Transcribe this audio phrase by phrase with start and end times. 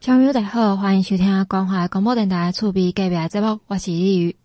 [0.00, 4.36] 小朋友大家好，欢迎收听关怀广播电台厝边隔壁节目，我是李宇。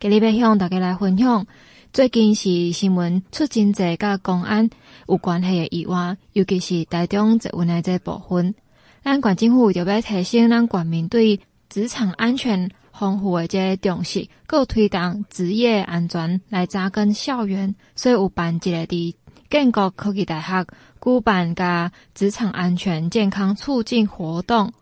[0.00, 1.46] 今日要向大家来分享，
[1.92, 4.68] 最近是新闻出真侪甲公安
[5.06, 8.56] 有关系的意外，尤其是台中捷运的这部分。
[9.04, 11.40] 咱县政府就要提升咱县民对
[11.70, 19.14] 职场安全防护的这重视，佮推动职业安全来扎根校园，所以有办一个伫
[19.48, 20.64] 建国科技大学
[21.00, 24.72] 举办甲职场安全健康促进活动。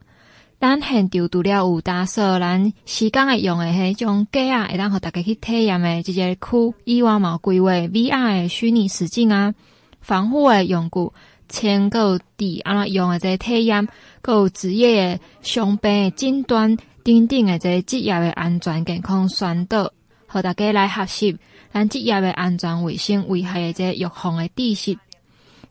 [0.59, 9.54] 咱现场除了有搭设咱时间会用的迄种架啊，会当互大家去体验的这些区以外，嘛规划 VR 的虚拟实境啊，
[10.00, 11.12] 防护的用具，
[11.50, 13.86] 千个底安怎用的这体验，
[14.22, 19.93] 还有职业的伤病的诊断，等等的这职业的安全健康宣导，
[20.26, 21.36] 互大家来学习
[21.70, 24.98] 咱职业的安全卫生危害的这预防的知识。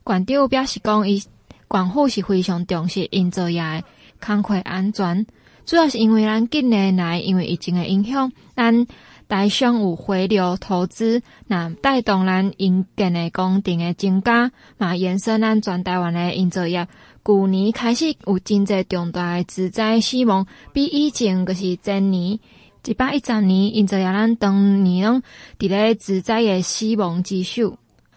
[0.04, 3.82] 馆长表示讲，伊县府是非常重视因作业的。
[4.24, 5.26] 工课安全，
[5.64, 8.86] 主要是因为咱近年来因为疫情的影响，咱
[9.28, 16.86] 台商有回流投资，那带动咱营建的工程的增加，嘛延伸咱全台湾的营造业。
[17.24, 22.38] 去年开始有真济重大的自灾死亡，比以前就是前年
[22.84, 25.20] 一百一十年营造业咱当年拢
[25.58, 27.76] 伫咧职灾的死亡之数。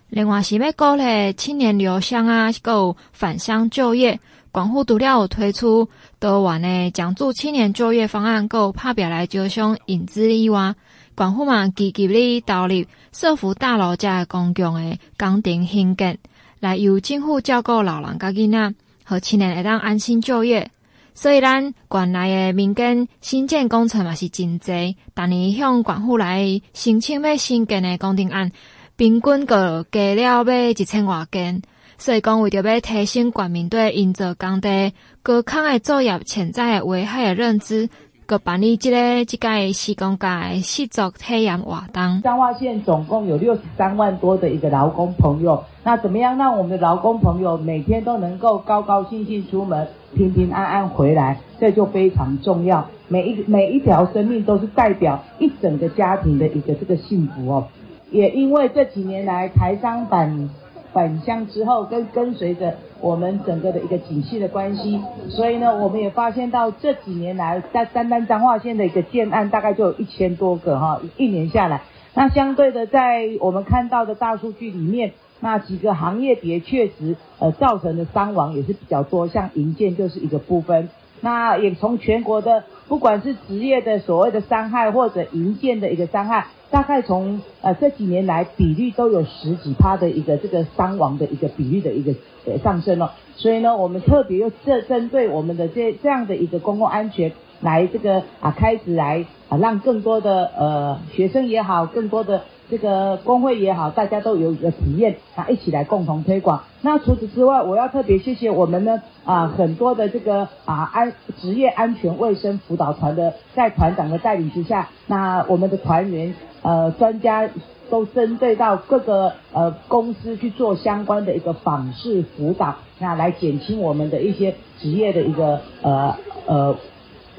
[0.09, 4.19] 另外是要鼓励青年留乡啊，还有返乡就业。
[4.51, 5.87] 广府除了有推出
[6.19, 10.73] 多元的奖助青年就业方案，够拍表来招商引资以外，
[11.13, 16.17] 广府嘛积极哩投入社福大楼加公共的工程兴建，
[16.59, 20.71] 来由政府照顾老人家囡仔和青年会当安心就业。
[21.13, 28.51] 所以咱县内的民间新建工程嘛是真济，逐年向广府来申请要新建的工程案，
[28.95, 31.61] 平均个加了要一千外间。
[31.99, 37.89] 所以讲，为着要提升国民对营造工地高空的作业潜在危害的认知，
[38.25, 42.21] 佮办理这个这个施工界的实作体验活动。
[42.21, 49.85] 彰化县总共有六十三万多的一个劳工朋友，那怎么样让我们的劳工朋友每天都能够高高兴兴出门，
[50.15, 51.41] 平平安安回来？
[51.59, 52.89] 这就非常重要。
[53.09, 57.67] 每一每一条生命都是代表一整个家庭的一个这个幸福哦。
[58.09, 60.49] 也因为这几年来台商版
[60.93, 71.81] 返乡之后，跟跟随着我们整个的一个景气的关系，所以呢，我们也发现到这几年来，在单单彰化县的一个建案，大概就有一千多个哈，一年下来，
[72.13, 80.89] 那相对的，在我们看到的大数据里面，那几个行业别确实呃造成的伤亡也是比较多，像营建就是一个部分。
[81.21, 92.13] 那也从全国的，不管是职业的所谓的伤害，或者营建的一个伤害，大概从呃这几年来比率都有十几趴的一个这个伤亡的一个比率的一个
[92.45, 93.13] 呃上升了。
[93.35, 97.31] 所以呢，我们特别又这针对我们的这这样的一个公共安全，
[97.61, 102.41] 来这个啊开始来啊让更多的呃学生也好，更多的。
[102.71, 106.61] 这个工会也好，大家都有一个体验，啊，一起来共同推广。
[106.83, 117.49] 那除此之外，我要特别谢谢我们呢啊很多的这个啊安职业安全卫生辅导团的，在团长的带领之下，那我们的团员呃专家
[117.89, 126.15] 都针对到各个呃公司去做相关的一个访视辅导，那来减轻我们的一些职业的一个呃
[126.45, 126.75] 呃。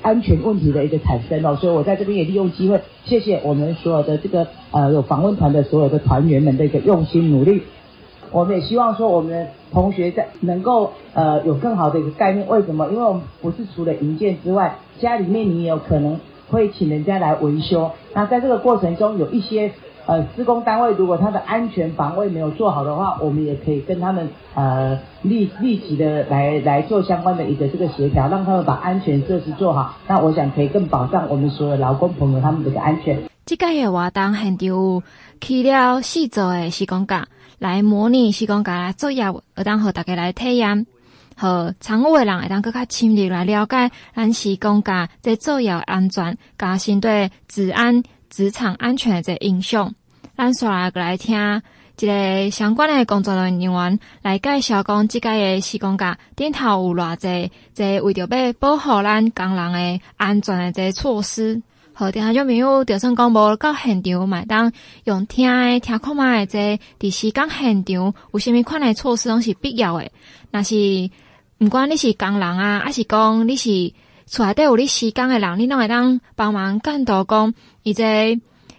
[0.03, 7.63] 安全问题的一个产生哦，所以我在这边也利用机会，谢谢我们所有的这个呃有访问团的所有的团员们的一个用心努力。
[8.33, 12.47] 我们也希望说我们的同学在能够呃有更好的一个概念。
[12.49, 12.89] 为什么？
[12.91, 16.19] 因为我们不是除了营建之外，家里面你也有可能
[16.49, 17.91] 会请人家来维修。
[18.15, 19.73] 那在这个过程中有一些。
[20.07, 29.97] 呃，施工单位如果他的安全防卫没有做好的话，我们也可以跟他们呃立立即的来来做相关的一个这个协调，让他们把安全设施做好。
[30.09, 33.19] 那我想可以更保障我们所有劳工朋友他们的一个安全。
[33.47, 34.99] 这个的活动现场
[35.41, 37.27] 去了四座的施工架，
[37.59, 39.25] 来模拟施工架作业，
[39.55, 40.87] 而当和大家来体验，
[41.37, 49.95] 和常务的人会当更加深入来了解咱施工架在作业安全，加深对治安、职场安全的这影响。
[50.41, 51.63] 咱刷来过来听
[51.99, 61.61] 一个相关的工作人员来介绍讲，即个的施工架顶头有偌济，即为着要保护咱工人的安全的即措施。
[61.93, 64.73] 好，听下就没有，就算讲无到现场，买当
[65.05, 70.11] 用听的听看卖的即伫施工现场有虾米款的措施拢是必要的。
[70.51, 70.75] 若是
[71.59, 73.93] 毋管你是工人啊，还是讲你是
[74.25, 77.53] 厝内底有你施工的人，你拢会当帮忙监督讲，
[77.83, 78.03] 伊即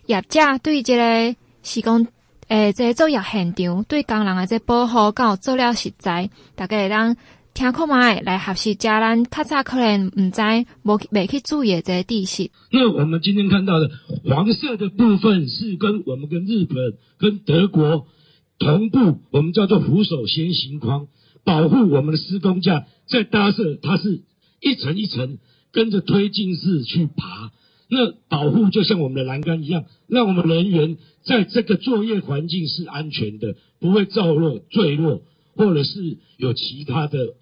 [0.08, 1.36] 业者对即个。
[1.64, 2.08] 施工
[2.48, 7.16] 诶，这个作业现场对工人诶，这保护够做了实在，大家会当
[7.54, 10.42] 听看卖来学习家人较早可能唔知
[10.84, 12.50] 无未去注意这知识。
[12.72, 13.92] 那我们今天看到的
[14.26, 16.76] 黄色的部分是跟我们跟日本
[17.18, 18.08] 跟德国
[18.60, 21.08] 同步，我们叫做扶手先行框，
[21.44, 24.22] 保护我们的施工架在搭设，它是
[24.60, 25.38] 一层一层
[25.72, 27.52] 跟着推进式去爬。
[27.92, 35.22] 那保护就像我们的栏杆一样，让我们人员在这个作业环境是安全的，不会坠落坠落。
[35.54, 37.36] 或者是有其他的，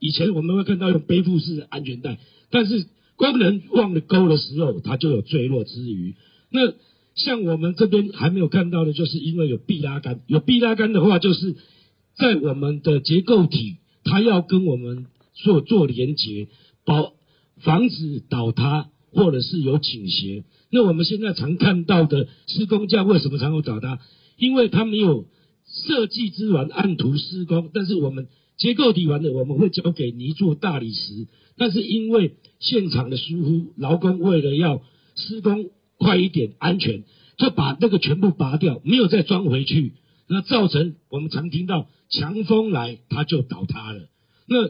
[0.00, 2.18] 以前我们会看到用背负式安全带，
[2.50, 2.86] 但是
[3.16, 6.14] 工人忘了勾的时候，它就有坠落之余。
[6.50, 6.72] 那
[7.14, 11.54] 像我们这边还没有看到的，就是因为有避拉杆，有避拉杆的话，就是
[12.16, 16.48] 在我们的结构体，它要跟我们做做连接，
[16.86, 17.12] 保
[17.58, 20.44] 防止倒塌或者是有倾斜。
[20.70, 23.98] 那我们现在常看到的施工架为什么常有倒塌？
[24.36, 25.26] 因为它没有。
[25.64, 28.26] 设计之完按图施工，但是我们
[28.58, 31.28] 结构体完了，我们会交给泥做大理石。
[31.56, 34.82] 但是因为现场的疏忽，劳工为了要
[35.14, 37.04] 施工快一点、安全，
[37.38, 39.94] 就把那个全部拔掉，没有再装回去，
[40.28, 44.10] 那造成我们常听到强风来它就倒塌了。
[44.46, 44.68] 那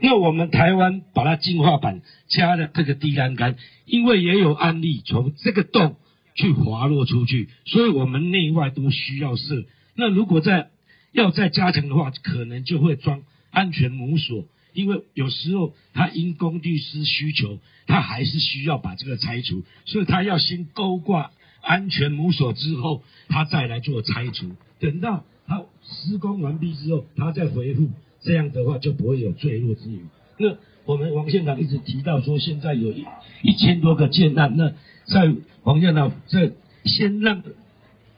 [0.00, 3.56] 那我们台湾把它进化版加了这个低栏杆，
[3.86, 5.96] 因为也有案例从这个洞
[6.34, 9.64] 去滑落出去，所以我们内外都需要设。
[9.94, 10.70] 那如果在
[11.12, 21.30] 要再加强的话，可能就会装安全母锁，因为有时候他因工地师需求，他还是需要把这个拆除，所以他要先勾挂
[21.62, 24.56] 安全母锁之后，他再来做拆除。
[24.80, 27.90] 等到他施工完毕之后，他再回复，
[28.24, 30.00] 这样的话就不会有坠落之虞。
[30.38, 33.04] 那我们王县长一直提到说，现在有一
[33.42, 34.70] 一千多个建案，那
[35.06, 35.32] 在
[35.62, 36.50] 王县长这
[36.84, 37.42] 先让。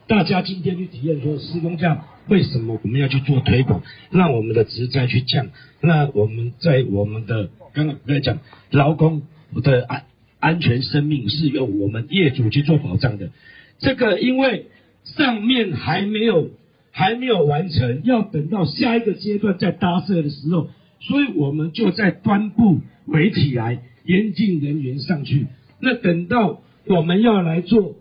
[0.09, 5.49] 大家今天去体验说施工价为什么我们要去做推广，让我们的职灾去降？
[5.81, 8.39] 那我们在我们的刚刚在讲
[8.71, 9.23] 劳工
[9.61, 10.05] 的安
[10.39, 13.31] 安全生命是由我们业主去做保障的。
[13.79, 14.67] 这个因为
[15.03, 16.51] 上面还没有
[16.97, 25.45] 还没有完成，要等到下一个阶段再搭设的时候，所以我们就在端部围起来，严禁人员上去。
[25.79, 27.93] 那等到我们要来做。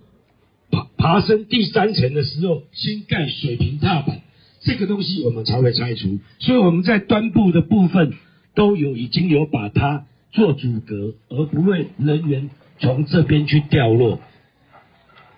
[0.71, 4.23] 爬爬升第三层的时候，先盖水平踏板，
[4.63, 6.19] 这个东西我们才会拆除。
[6.39, 8.15] 所以我们在端部的部分
[8.55, 12.49] 都有已经有把它做阻隔，而不会人员
[12.79, 14.21] 从这边去掉落。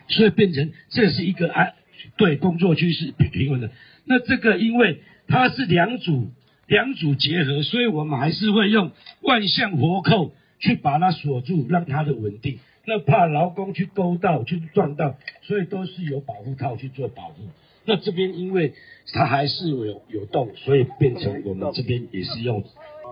[0.06, 1.74] 所以变成这是一个安
[2.16, 3.70] 对工作区是平稳的。
[4.04, 6.30] 那这个因为它是两组
[6.66, 8.92] 两组结合，所以我们还是会用
[9.22, 12.58] 万向活扣去把它锁住，让它的稳定。
[12.86, 17.42] 那怕劳工去勾到、去撞到，所以都是有保护套去做保护。
[17.84, 18.72] 那这边因为
[19.12, 22.64] 它还是有有洞，所以变成我们这边也是用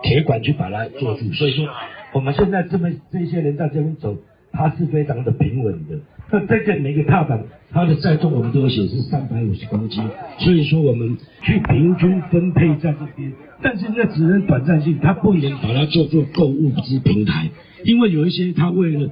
[0.02, 1.32] 铁管去把它做住。
[1.34, 1.68] 所以说
[2.14, 4.16] 我们现在这么这些人在这边走，
[4.52, 5.98] 它是非常的平稳的。
[6.32, 10.02] 那这个每个踏板它的载重我们都有写是三百五十公斤，
[10.38, 13.32] 所以说我们去平均分配在这边，
[13.62, 17.50] 但是那只能短暂性，它不能把它做做购物之平台，
[17.84, 19.10] 因为有一些它为了。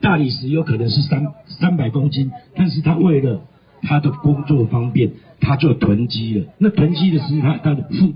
[0.00, 3.42] 大理石有可能是三三百公斤，但是他为了
[3.82, 6.46] 他的工作方便，他就囤积了。
[6.58, 8.12] 那囤积的是他他的负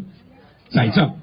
[0.69, 1.15] 载重，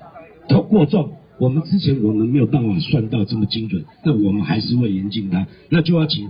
[0.49, 1.13] 它过重。
[1.39, 5.47] 我们之前我们没有办法算到这么精准，那我们还是会严禁他。
[5.69, 6.29] 那就要请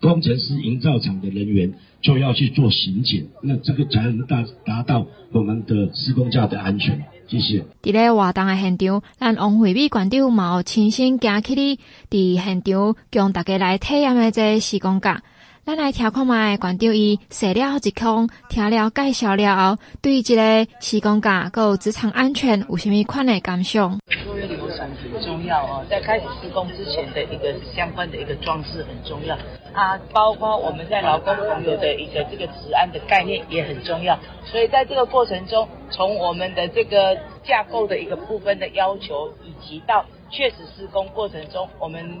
[0.00, 7.04] 工程师、营造厂的人员就要去做巡检，那这个才能达达到我们的施工架的安全。
[7.28, 7.64] 谢谢。
[7.82, 15.22] 伫咧活动的现场，咱王惠美馆长嘛有亲身行去哩，伫现场供大家来体验的这个施工架。
[15.64, 23.98] 咱来听看卖馆长伊说了一空，听了介绍了后，对这个施工架还有职场安全有什么款的感想？
[25.16, 29.34] 很重要哦，在开始施工之前的一个相关的一个装置很重要
[29.72, 34.18] 啊，包括我们在劳工朋友的一个这个职安的概念也很重要。
[34.44, 42.20] 所以在这个过程中，从我们的这个架构的一个部分的要求，以及到确实施工过程中，我们。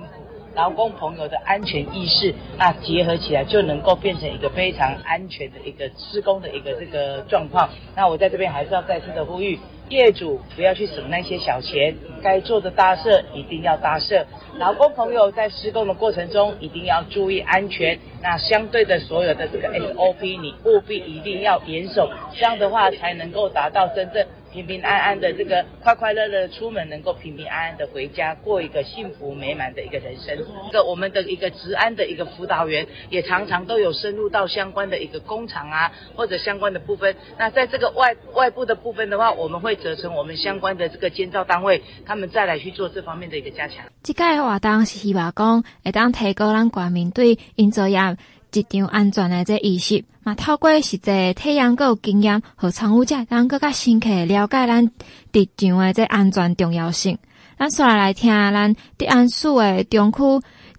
[0.54, 7.68] 劳工朋友的安全意识，那结合起来就能够变成一个非常安全的一个施工的一个这个状况。
[7.94, 14.26] 那我在这边还是要再次的呼吁，业主不要去省那些小钱，该做的搭设一定要搭设。
[14.58, 17.98] 劳工朋友在施工的过程中一定要注意安全。
[18.22, 30.36] 那相对的所有的这个 SOP，你务必一定要严守，这样的话才能够达到真正平平安安的这个快快乐乐出门，能够平平安安的回家，过一个幸福美满的一个人生。
[30.66, 37.16] 这个我们的一个治安的一个辅导员也常常都有深入到相关的一个工厂啊，或者相关的部分。
[37.38, 43.84] 那在这个外外部的部分的话，我们会责成我们相关的这个监造单位，他们再来去做这方面的一个加强。
[44.02, 48.16] 这届活动是希望讲，会当提高咱国民对因作业
[48.50, 54.86] 职场安全的这意识，嘛透过实际体验有经验和参与者，让更加深刻了解咱
[55.32, 57.18] 职场的这安全重要性。
[57.58, 60.18] 咱先来听咱德安市的中区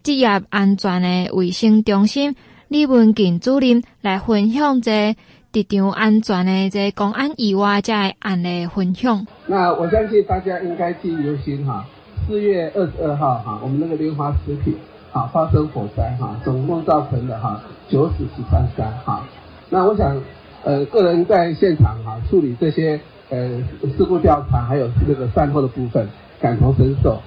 [0.03, 2.35] 职业安全的卫生中心
[2.67, 5.15] 李文静主任来分享这
[5.51, 9.25] 职场安全的这公安以外这案例分享。
[9.47, 11.85] 那我相信大家应该记忆犹新哈，
[12.27, 14.75] 四月二十二号哈，我们那个联华食品。
[15.17, 17.59] 啊，发生火灾哈，总共造成了哈
[17.89, 19.23] 九死十三伤哈。
[19.67, 20.15] 那我想，
[20.63, 22.99] 呃，个人在现场哈处理这些
[23.31, 23.49] 呃
[23.97, 26.07] 事故调查，还有这个善后的部分，
[26.39, 27.17] 感同身受。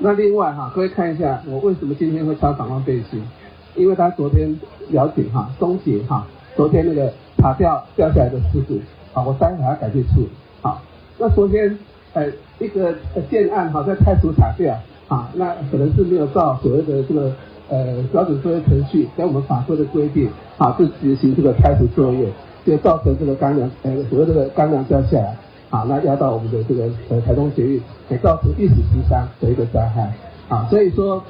[0.00, 3.22] 那另外哈，各位看一下，我为什么今天会穿反光背心？
[3.76, 6.26] 因为他昨天了解哈，终结哈，
[6.56, 8.80] 昨天那个塔吊掉下来的事故，
[9.12, 10.30] 好，我待会还要赶去处理。
[10.62, 10.82] 好，
[11.16, 11.78] 那昨天
[12.12, 12.26] 呃
[12.58, 12.92] 一个
[13.30, 14.76] 建案哈在拆除塔吊。
[15.08, 17.32] 啊，那可能是没有照所谓的这个
[17.68, 22.28] 呃标准作业程序跟我们法规的规定，啊，就执行这个拆除作业，
[22.64, 25.36] 就造成这个钢梁呃所谓这个钢梁掉下来，
[25.70, 30.12] 啊，那压到我们的这个呃台东捷运，也造成一死十伤的一个灾害，
[30.48, 31.22] 啊，所以说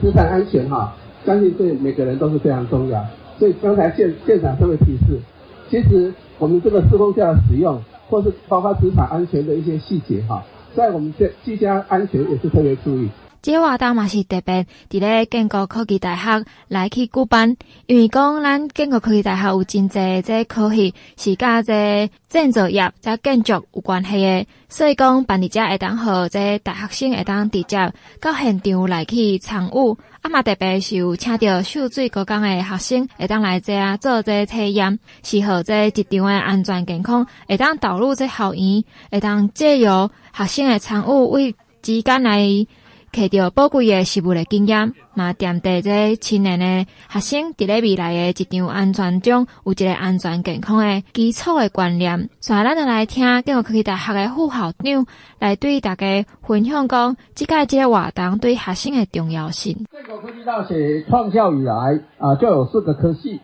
[0.00, 0.94] 资产安全哈，
[1.26, 3.04] 相信对每个人都是非常重要。
[3.38, 5.20] 所以刚才现现场特别提示，
[5.68, 7.78] 其实我们这个施工架的使用，
[8.08, 10.42] 或是包括资产安全的一些细节哈。
[10.78, 13.08] 在我们这居家安全也是特别注意。
[13.40, 29.96] 这个活动嘛是特别伫咧建国科技大学来去举办，因为讲咱建国科技大学有真侪这科技是甲这建造业、加建筑有关系的，所以讲办理者会当和这大学生会当直接到现场来去参与。
[30.20, 42.66] 啊嘛特别是有请到秀水高工的学生会当来这啊做这体验，是和这职场的安全健康会当导入这校园，会当借由学生的参与为之间来。
[43.12, 52.28] 摕着宝贵的实务的经验，嘛点滴这青年的学生伫咧未来的一场安全中有一个安全健康的基础的观念。
[52.40, 55.06] 所以，咱就来听建国科技大学的副校长
[55.38, 59.86] 来对大家分享讲，即届这个活动对学生的重要性。
[59.90, 63.40] 建国科技大学创校以来啊，就有四个科系：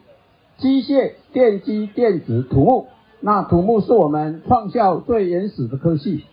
[0.58, 2.86] 机械、电机、电子、土木。
[3.20, 6.24] 那土木是我们创校最原始的科系，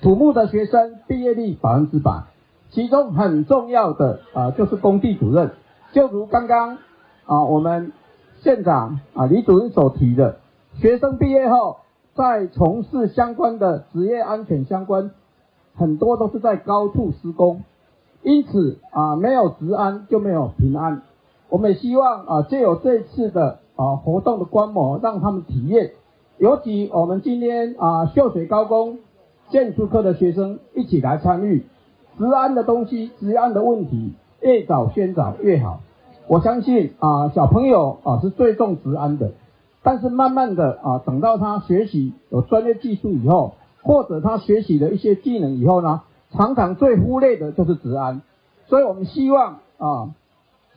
[0.00, 2.22] 土木的学生毕业率百分之百。
[2.76, 5.52] 其中很重要的啊，就是工地主任，
[5.92, 6.76] 就如刚刚
[7.24, 7.92] 啊，我们
[8.42, 10.36] 县长啊李主任所提的，
[10.78, 11.78] 学生毕业后
[12.14, 15.12] 在从事相关的职业安全相关，
[15.74, 17.62] 很多都是在高处施工，
[18.22, 21.00] 因此啊，没有职安就没有平安。
[21.48, 25.92] 我们也希望啊，借由这次的啊活动的观摩，让他们体验，
[26.36, 28.98] 尤其我们今天啊秀水高工
[29.48, 31.64] 建筑科的学生一起来参与。
[32.18, 35.80] 治安的东西，治安的问题，越早宣导越好。
[36.28, 39.32] 我相信啊，小朋友啊是最重治安的，
[39.82, 48.22] 但是慢慢的啊，等到他学习有专业技术以后，或者他学习了一些技能以后呢，常常最忽略的就是治安。
[48.66, 50.10] 所以我们希望啊，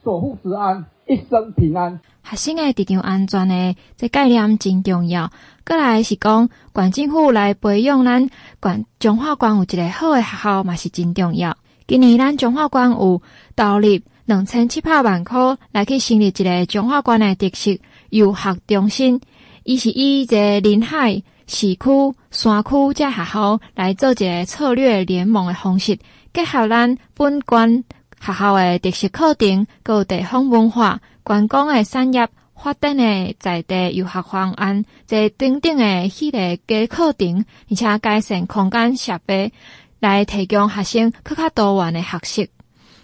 [0.03, 1.99] 守护治安，一生平安。
[2.23, 5.31] 学生的职场安全的这概念真重要。
[5.65, 11.57] 过来是讲，县政府来培养咱管彰化县有一个好的学校嘛是真重要。
[11.87, 13.21] 今年咱彰化县有
[13.55, 17.75] 投入两千七百万块来去成立一个彰化县的特色
[18.11, 19.19] 游学中心，
[19.63, 25.97] 伊是以这临海市区、山区这学校来做一个策略联盟的方式，
[26.31, 27.83] 结合咱本关
[28.19, 30.99] 学校的特色课程，各地方文化。
[31.23, 39.53] 观光的产业发展的在地游学方案，这等等的系列加课程，而且改善空间设备，
[39.99, 42.49] 来提供学生更加多元的学习。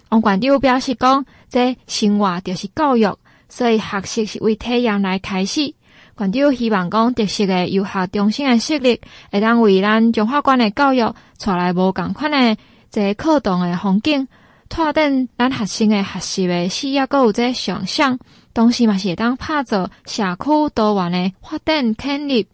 [0.08, 3.16] 王馆长表示讲，这生活就是教育，
[3.48, 5.74] 所以学习是为体验来开始。
[6.16, 12.56] 馆长希望讲，特色的游学中心的设立，会当为咱中华馆的教育，带来无共款的
[12.90, 14.26] 这课堂的风景。
[14.68, 18.18] 拓展咱学生的学习的视野，阁有这想象，
[18.52, 22.46] 同时嘛是会当拍造社区多元的发展潜力，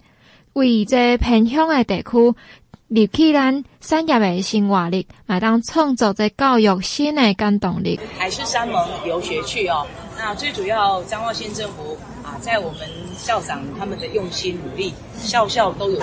[0.53, 2.35] 为这偏乡的地区
[2.89, 7.99] 立起咱产业的新活力，来当创造这教育新的感动力。
[8.19, 9.87] 海誓山盟游学去哦，
[10.19, 12.81] 那最主要彰化县政府啊，在我们
[13.17, 15.99] 校长他们的用心努力，校校都有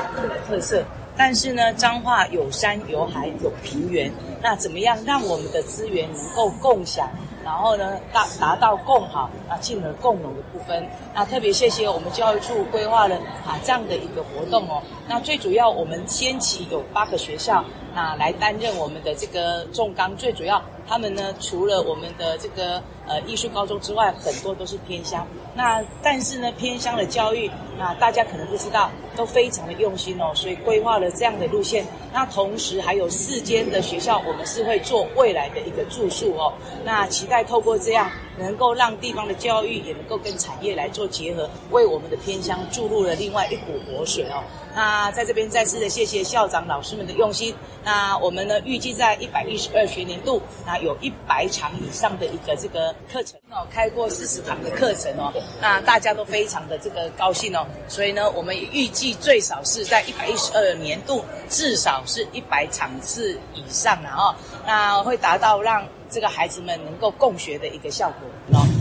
[0.48, 0.84] 特色。
[1.20, 4.10] 但是呢，彰化有山有海有平原，
[4.42, 7.10] 那怎么样让我们的资源能够共享？
[7.44, 10.88] 然后呢，达达到共好啊，进而共荣的部分。
[11.14, 14.82] 那特别谢谢我们教育处规划了啊这样的一个活动哦。
[15.10, 20.16] 那最主要，我们先期有八个学校那来担任我们的这个重纲。
[20.16, 25.26] 最主要，他们呢除了我们的这个呃艺术高中之外，很多都是偏乡。
[25.56, 31.86] 那但是呢，偏乡的教育，那大家可能不知道，都非常的用心哦，所以规划了这样的路线。
[32.12, 36.52] 那同时还有四间的学校，我们是会做未来的一个住宿哦。
[36.84, 44.42] 那期待透过这样，能够让地方的教育也能够跟产业来做结合，为我们的偏乡注入了另外一股活水哦。
[44.76, 47.54] 那在这边再次的谢谢校长老师们的用心。
[47.84, 57.66] 那我们呢，预计在一百一十二学年度，那有一百场以上的一个这个课程哦，开过四十堂的课程哦，那大家都非常的这个高兴哦。
[57.88, 64.36] 所以呢，我们预计最少是在一百一十二年度，至少是一百场次以上了哦。
[64.66, 68.29] 那会达到让这个孩子们能够共学的一个效果。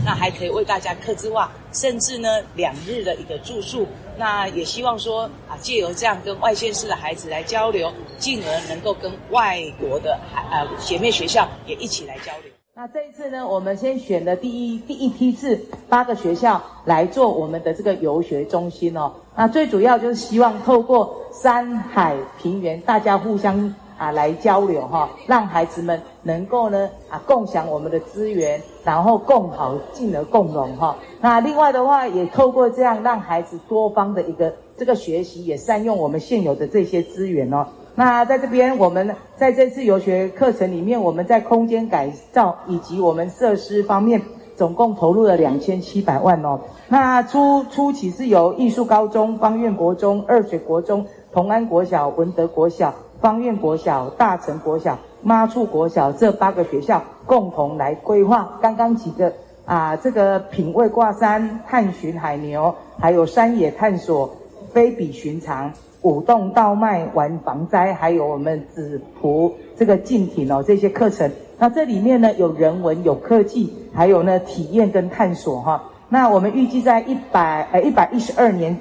[0.08, 3.86] 那还可以为大家客制化，甚至呢两日的一个住宿。
[4.16, 12.50] 那也希望说啊，借由这样跟外县市的孩子来交流，进而能够跟外国的孩呃姐妹学校也一起来交流。
[12.74, 15.60] 那这一次呢，我们先选了第一第一批次
[15.90, 19.12] 八个学校来做我们的这个游学中心哦。
[19.36, 23.74] 那最主要就是希望透过山海平原，大家互相。
[23.98, 30.96] 啊，来交流哈，让孩子们能够呢啊共享我们的资源，然后共好，进而共荣哈。
[31.20, 37.66] 那另外的话，也透过这样让孩子多方的一个这个学习，也善用我们现有的这些资源哦。
[37.96, 44.22] 那在这边，我们在这次游学课程里面，我们在空间改造以及我们设施方面，
[44.54, 46.60] 总共投入了两千七百万哦。
[46.86, 52.94] 那初初期是由艺术高中、芳苑国中、二水国中、同安国小、文德国小。
[53.20, 59.32] 方苑国小、大成国小、妈处国小这八个学校共同来规划刚刚几个
[59.64, 64.30] 啊，这个品味挂山、探寻海牛，还有山野探索、
[64.72, 65.70] 非比寻常、
[66.02, 71.30] 舞动稻麦、玩防灾，还有我们紫蒲这个竞艇哦，这些课程。
[71.58, 75.82] 那这里面呢，有人文、有科技，还有呢体验跟探索哈。
[76.08, 78.78] 那我们预计在一百呃一百一十二年。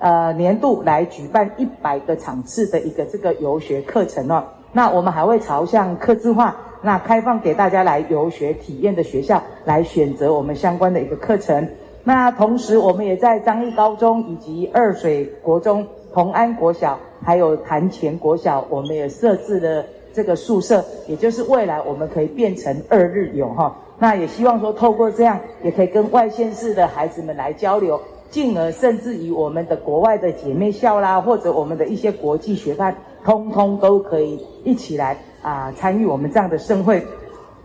[0.00, 4.42] 呃，年度来举办一百个场次的一个这个游学课程哦。
[4.72, 11.68] 那我们还会朝向客制化，那开放给大家来游学体验的学校来选择我们相关的一个课程。
[12.02, 19.84] 那同时，我们也在彰义高中以及二水国中、同安国小，还有潭前国小，我们也设置了
[20.14, 23.76] 这个宿舍，也就是未来我们可以变成二日游哈。
[23.98, 28.00] 那也希望说，透过这样，也可以跟外县市的孩子们来交流。
[28.30, 37.04] 进而甚至于我们的国外的姐妹校啦，或者我们的一些国际学派，通通都可以一起来啊参与我们这样的盛会。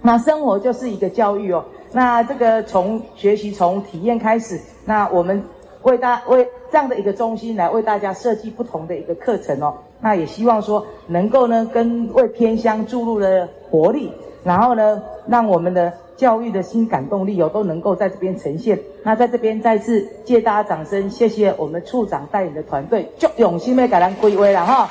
[0.02, 1.64] 那生活就是一个教育哦。
[1.92, 5.42] 那这个从学习从体验开始，那我们
[5.84, 9.72] 为大为这样的一个中心来为大家设计不同的一个课程哦。
[10.02, 14.12] 那也希望说能够呢跟为偏乡注入了活力，
[14.44, 15.94] 然后呢让我们的。
[16.18, 18.80] 教育的新感动力哦，都能够在这边呈现。
[19.04, 24.90] 那在这边再次借大家掌声，谢谢我们处长带领的团队，就用心的给咱归位了哈。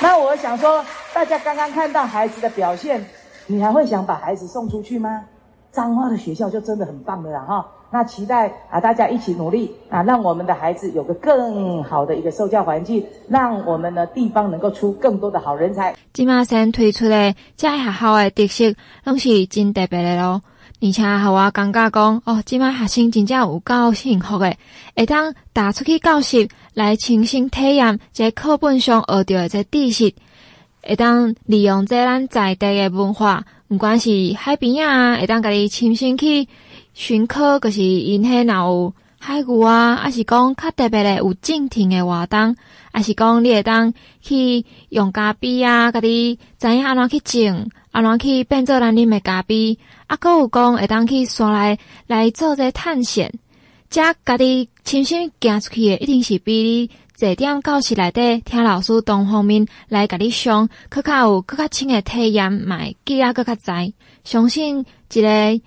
[0.00, 3.04] 那我想说，大家刚刚看到孩子的表现，
[3.46, 5.24] 你还会想把孩子送出去吗？
[5.72, 7.64] 彰化的学校就真的很棒了哈。
[7.92, 15.94] 那期待啊，大家一起努力啊，让我们的孩子有个更好的一个受教环境，让我们的地方能够出更多的好人才。
[16.12, 18.72] 今马先推出的这学校的特色，
[19.02, 20.40] 拢是真特别的咯。
[20.80, 24.54] 而且和我感觉讲，哦，今马学生真正有够幸福的，
[24.94, 30.14] 会当踏出去教室来亲身体验这课本上学到的这知识，
[30.82, 36.46] 会当利用这咱在地的文化，不管是海边啊，会当家己亲身去。
[37.00, 42.54] 巡课就是因迄若有海牛啊，还是讲较特别诶有竞艇的活动，
[42.92, 53.32] 还是讲你会当去用咖啡啊，家己知影安怎去种，安怎去变做咱啉诶咖啡，啊，阁有讲会当去山内来做者探险，
[53.88, 63.72] 遮家己亲身行出去诶，一定是比你坐踮教室内底听老师单方面来家己上，阁较有阁较深诶体验，买记啊阁较知，
[64.22, 64.84] 相信
[65.14, 65.60] 一个。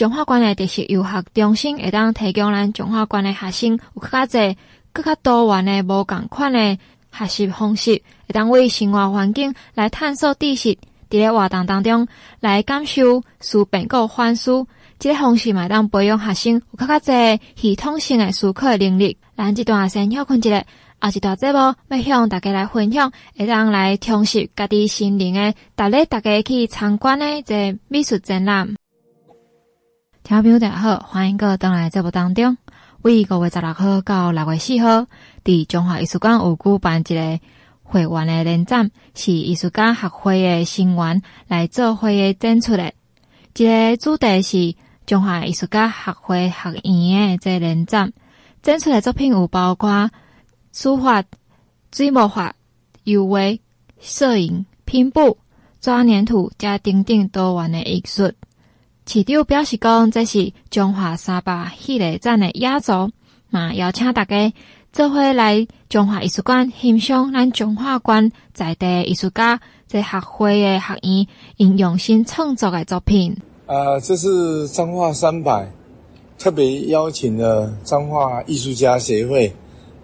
[0.00, 4.56] 彰化县的特色游学中心会当提供咱彰化县的学生有较侪、
[4.94, 6.78] 更较多元的无共款的
[7.12, 10.70] 学习方式，会当为生活环境来探索知识，
[11.10, 12.08] 伫咧活动当中
[12.40, 14.66] 来感受思辨个反思，
[14.98, 19.18] 这个方式嘛，当培养学生有较较侪系统性的思考能力。
[19.36, 20.64] 咱这段先休困一下，
[20.98, 21.58] 后一段节目
[21.90, 28.79] 要向大家来分享，会当来充实家己心灵的，带领大家去参观呢，一个美术展览。
[30.30, 32.56] 听朋友大家好，欢迎各位登来节目当中。
[33.02, 35.08] 为五月十六号到六月四号，
[35.42, 37.40] 伫中华艺术馆有举办一个
[37.82, 42.92] 会员的联展，是艺术家学会的成员来做会的展出的。
[43.52, 48.12] 这个主题是中华艺术家学会学院的这联展，
[48.62, 50.12] 展出的作品有包括
[50.72, 51.24] 书法、
[51.90, 52.54] 水墨画、
[53.02, 53.40] 油画、
[53.98, 55.38] 摄影、拼布、
[55.80, 58.30] 抓黏土加等等多元的艺术。
[59.12, 63.10] 市长表示讲，这是中华三百系列展的压轴，
[63.48, 64.52] 嘛邀请大家
[64.92, 73.36] 做伙来中华艺术馆欣赏咱中华馆在地艺术家在学会的学员因用心创作的作品。
[73.66, 75.68] 呃，这是彰化三百
[76.38, 79.52] 特别邀请了彰化艺术家协会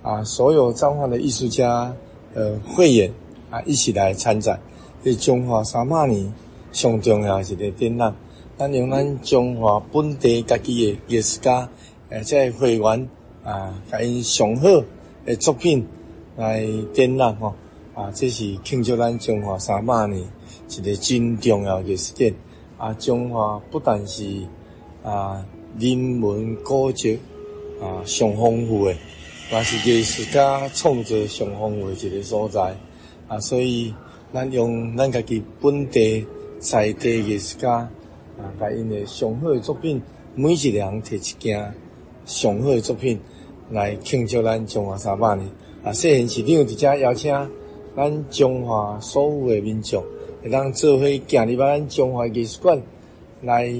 [0.02, 1.94] 啊，所有彰化的艺术家
[2.34, 3.08] 呃会员
[3.52, 4.58] 啊一起来参展，
[5.04, 6.34] 是中华三百年
[6.72, 8.12] 上重要一个展览。
[8.58, 11.68] 咱用咱中华本地家己的艺术家，
[12.08, 13.08] 诶，即个会员
[13.44, 14.66] 啊，甲因上好
[15.26, 15.86] 诶作品
[16.38, 17.54] 来展览吼
[17.94, 20.22] 啊，这是庆祝咱中华三百年
[20.70, 22.32] 一个真重要艺术节
[22.78, 22.94] 啊。
[22.94, 24.24] 中华不但是
[25.02, 25.44] 啊
[25.78, 27.18] 人文古迹
[27.78, 28.96] 啊上丰富诶，
[29.52, 32.74] 也是艺术家创作上丰富诶一个所在
[33.28, 33.38] 啊。
[33.38, 33.92] 所以
[34.32, 36.26] 咱用咱家己本地
[36.58, 37.86] 在地艺术家。
[38.38, 38.52] 啊！
[38.58, 40.00] 把因的上好的作品，
[40.34, 41.74] 每一个人提一件
[42.24, 43.18] 上好的作品
[43.70, 45.48] 来庆祝咱中华三百年。
[45.82, 47.32] 啊，谢县市长直接邀请
[47.94, 50.02] 咱中华所有的民众，
[50.42, 52.82] 会当做伙行入咱中华艺术馆
[53.42, 53.72] 来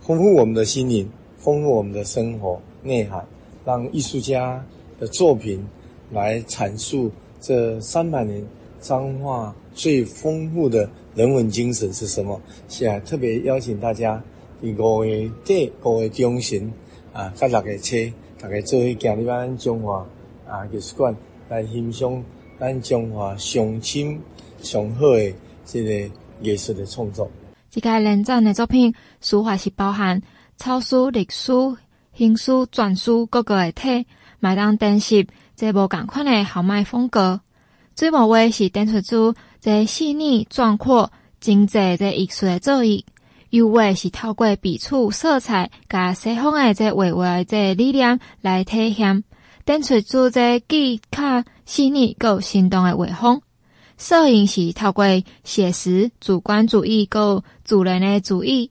[0.00, 3.24] 丰富我们的心灵，丰富我们的生活内涵，
[3.64, 4.64] 让艺术家
[4.98, 5.64] 的作品
[6.10, 8.44] 来阐述这三百年
[8.80, 10.88] 彰化最丰富的。
[11.14, 12.40] 人文精神是什么？
[12.68, 14.20] 是啊，特别邀请大家
[14.60, 16.68] 第五月底、五月中旬
[17.12, 17.94] 啊，甲六月初，
[18.40, 20.04] 大家做伙行入咱中华
[20.48, 21.14] 啊艺术馆
[21.48, 22.20] 来欣赏
[22.58, 24.20] 咱中华上深
[24.60, 25.32] 上好的
[25.64, 27.30] 这个艺术的创作。
[27.70, 30.20] 这个联展的作品，书法是包含
[30.56, 31.76] 草书、隶书、
[32.12, 34.04] 行书、篆书各个的体，
[34.40, 35.24] 麦当展示
[35.54, 37.40] 这无共款的豪迈风格。
[37.96, 39.32] 水墨画是展出出。
[39.64, 43.02] 这细腻壮阔、精致这艺术的造诣，
[43.48, 49.24] 油画是透过笔触、色彩，加西方的这绘画这理念来体现，
[49.64, 53.40] 展出出这既较细腻、够生动的画风。
[53.96, 55.06] 摄影是透过
[55.44, 58.70] 写实、主观主义、够自然的主义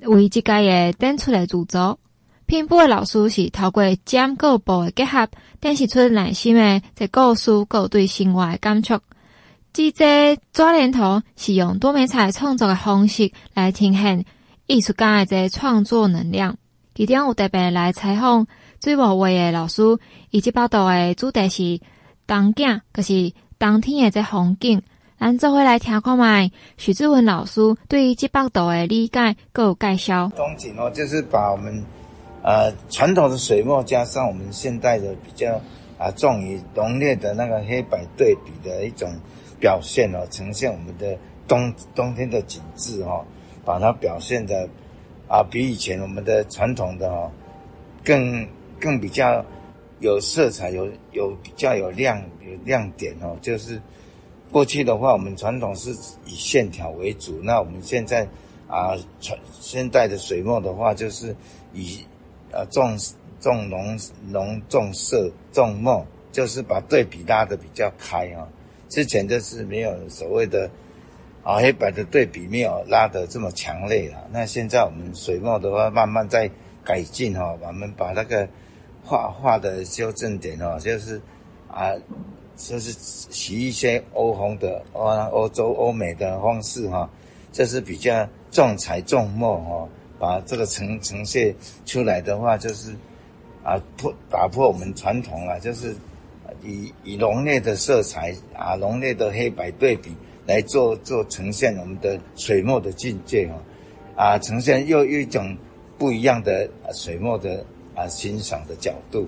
[0.00, 1.98] 为这个的展出的主轴。
[2.46, 5.28] 拼布的老师是透过剪够布的结合，
[5.60, 8.98] 展示出内心的这故事，够对生活的感触。
[9.76, 14.24] 即这抓黏土是用多媒材创作的方式来呈现
[14.66, 16.56] 艺术家的这创作能量。
[16.94, 18.46] 其中有特别来采访
[18.82, 19.82] 水墨画的老师，
[20.30, 21.80] 以及报道的主题是
[22.26, 24.80] 冬景，就是冬天的这风景。
[25.20, 30.32] 咱做伙来听看卖许志文老师对于这报道的理解，各有介绍。
[30.34, 31.84] 冬景哦，就是把我们
[32.42, 35.60] 呃传统的水墨加上我们现代的比较
[35.98, 39.14] 啊重于浓烈的那个黑白对比的一种。
[39.58, 43.24] 表现哦，呈现我们的冬冬天的景致哦，
[43.64, 44.68] 把它表现的
[45.28, 47.30] 啊，比以前我们的传统的哦，
[48.04, 48.46] 更
[48.78, 49.44] 更比较
[50.00, 53.36] 有色彩，有有比较有亮有亮点哦。
[53.40, 53.80] 就是
[54.52, 55.90] 过去的话，我们传统是
[56.26, 58.26] 以线条为主，那我们现在
[58.68, 61.34] 啊，传现代的水墨的话，就是
[61.72, 62.04] 以
[62.52, 62.96] 呃重
[63.40, 68.46] 重浓浓重色重墨，就是把对比拉得比较开啊。
[68.88, 70.70] 之前就是没有所谓的
[71.42, 74.22] 啊黑白的对比，没有拉得这么强烈啊。
[74.30, 76.48] 那现在我们水墨的话，慢慢在
[76.84, 78.48] 改进哈，我们把那个
[79.04, 81.20] 画画的修正点哦，就是
[81.68, 81.92] 啊，
[82.56, 87.10] 就是洗一些欧红的啊欧洲欧美的方式哈，
[87.50, 92.94] 就是比较重彩重墨哈，把这个呈呈现出来的话，就是
[93.64, 95.94] 啊破打破我们传统啊，就是。
[96.66, 100.10] 以以浓烈的色彩啊，浓烈的黑白对比
[100.46, 103.54] 来做做呈现我们的水墨的境界哈，
[104.16, 105.56] 啊，呈现又一种
[105.96, 109.26] 不一样的水墨的啊欣赏的角度。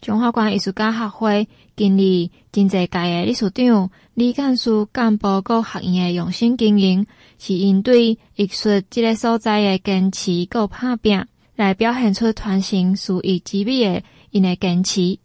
[0.00, 7.06] 中华馆艺术家协会经历真济界的理事长李干事干部各学院的用心经营，
[7.38, 11.24] 是因对艺术这个所在的坚持够拍拼，
[11.56, 15.18] 来表现出传承属于之美的因的坚持。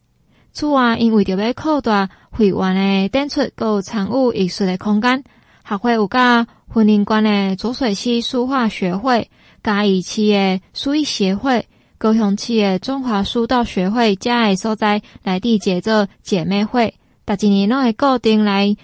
[0.52, 5.24] 此外，因为着要扩大会员的展出，佮参与艺术的空间，
[5.64, 9.30] 学会有甲云林县的浊水溪书画学会、
[9.64, 11.66] 嘉义市的书艺协会、
[11.98, 16.94] 高雄市的中华书道学会，遮个所在来缔结做姐妹会，
[17.26, 18.76] 逐一年拢会固定来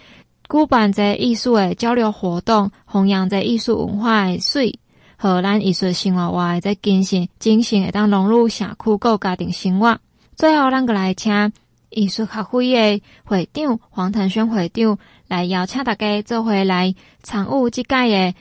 [0.48, 4.80] 举办这艺术的交流活动，弘扬这艺术文化的水，
[5.18, 10.00] 和咱艺术生活化的这精神，精神会当融入社区各家庭生活。
[10.36, 11.54] 最后，咱个来请
[11.90, 14.98] 艺术学会的会长黄腾轩会长
[15.30, 16.94] 来邀请大家做回来
[17.24, 18.36] 参与这届的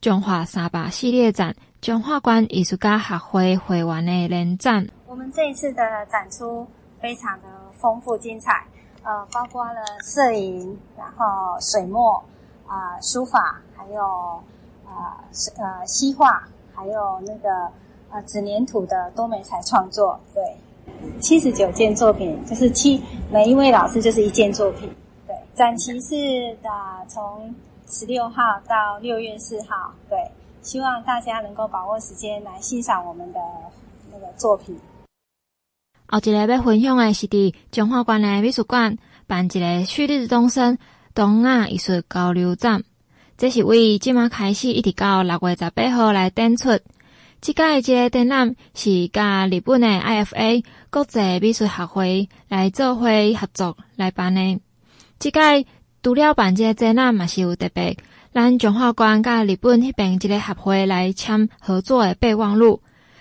[0.00, 4.88] 中华三百系列展，中华关艺术家学会会员的联展。
[5.06, 6.66] 我们这一次的展出
[6.98, 7.46] 非常的
[7.78, 8.66] 丰富精彩，
[9.02, 12.24] 呃，包括了摄影，然后水墨
[12.66, 14.02] 啊、呃、书法，还有
[14.86, 15.20] 啊
[15.58, 16.42] 呃西画，
[16.74, 17.70] 还有那个
[18.10, 20.42] 呃纸黏土的多媒材创作，对。
[21.20, 24.90] 七十九件作品，就是七每一位老师就是一件作品。
[25.26, 26.68] 对，展期是的，
[27.08, 27.54] 从
[27.88, 29.94] 十六号到六月四号。
[30.08, 30.18] 对，
[30.62, 33.40] 希望大家能够把握时间来欣赏我们的
[34.12, 34.78] 那个作品。
[36.06, 40.76] 后一个要分享的是伫中华馆的美术馆办一个旭日东升
[41.14, 42.82] 东亚艺术交流展，
[43.38, 46.68] 这是为即马开始一直到六月十八号来展出。
[47.44, 54.58] 即届即个展览是甲日本的 IFA 国际美术学会来做会合作来办的。
[55.18, 55.66] 即届
[56.02, 57.98] 除了办即个展览，嘛是有特别，
[58.32, 62.80] 咱中华馆甲日本迄边即个协会来签合作的备忘录。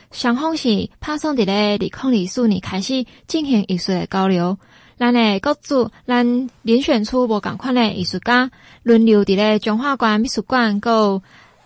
[0.10, 1.78] 双方是拍算伫咧二
[2.10, 4.58] 零二四年开始进行艺术的交流。
[4.98, 6.26] 咱诶各组，咱
[6.64, 8.50] 遴选出无共款的艺术家，
[8.84, 11.22] 轮流伫咧中华馆美术馆有。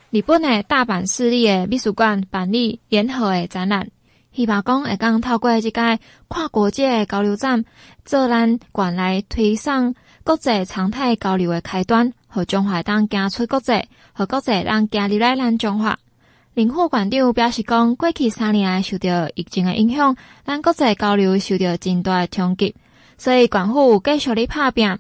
[0.10, 3.90] 日本的大阪市立的美术馆办理联合的展览，
[4.32, 7.66] 希望讲会讲透过即个跨国界的交流展，
[8.06, 9.94] 做咱馆来推上
[10.24, 13.74] 国际常态交流的开端，和中华当行出国际，
[14.14, 15.98] 和国际当行入来咱中华。
[16.54, 20.16] 林副馆长表示讲，过去三年来受到疫情的影响，
[20.46, 22.74] 咱国际交流受到真大的冲击，
[23.18, 24.98] 所以馆府继续咧拍拼。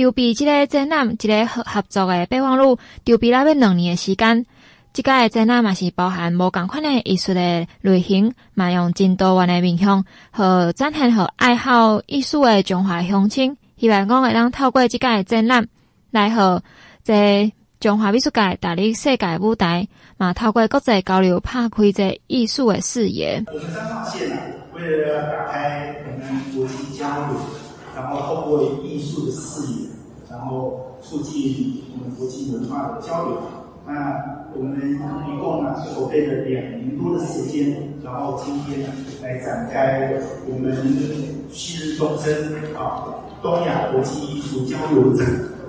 [0.00, 4.46] 筹备这个展览，一个合合作的备忘录，筹备了要两年的时间。
[4.94, 13.54] 这个展览嘛是包含无共款的艺术的类型，嘛用真多元的面向和展现和爱好艺术的中华乡亲。
[13.76, 15.68] 希望讲会当透过这个展览，
[16.10, 16.62] 来和
[17.04, 19.86] 这中华美术界踏入世界舞台，
[20.16, 23.44] 嘛透过国际交流，拍开这艺术的视野。
[23.48, 24.30] 我们彰化县
[24.72, 27.38] 为了打开我们国际交流。
[28.00, 29.88] 然后透过艺术的视野，
[30.30, 33.36] 然后促进我们国际文化的交流。
[33.86, 38.88] 那我们一共呢筹备了两年多的时间，然后今天
[39.22, 40.12] 来展开
[40.48, 40.74] 我们
[41.50, 42.32] 旭日东升
[42.74, 43.04] 啊
[43.42, 45.26] 东亚国际艺术交流展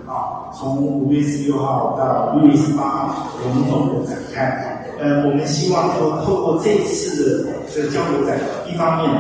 [0.08, 4.86] 啊，从五月十六号到六月十八号隆重的展开。
[5.00, 8.40] 呃，我们希望说透过这次的交流展，
[8.70, 9.12] 一方面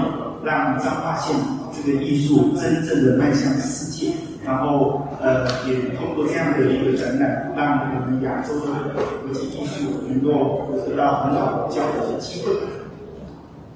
[0.45, 1.35] 让彰化县。
[1.83, 4.13] 这个艺术真正的迈向世界，
[4.45, 12.53] 然后呃，也通过这样的一个展览，让我们亚洲的国际艺术能够得到很好的交流的机会。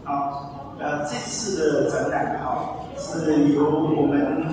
[0.04, 4.44] 好，呃，这次的展览啊，是由我们